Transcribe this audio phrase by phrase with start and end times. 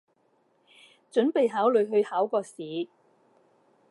[1.11, 2.89] 準備考慮去考個試